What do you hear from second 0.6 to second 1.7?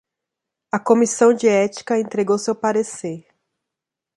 A comissão de